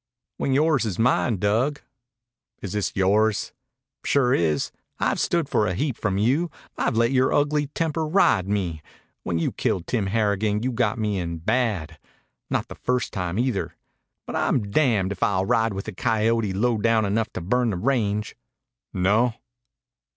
[0.37, 1.79] "When yore's is mine, Dug."
[2.59, 3.53] "Is this yore's?"
[4.03, 4.71] "Sure is.
[4.99, 6.49] I've stood for a heap from you.
[6.75, 8.81] I've let yore ugly temper ride me.
[9.21, 11.99] When you killed Tim Harrigan you got me in bad.
[12.49, 13.75] Not the first time either.
[14.25, 17.77] But I'm damned if I'll ride with a coyote low down enough to burn the
[17.77, 18.35] range."
[18.91, 19.35] "No?"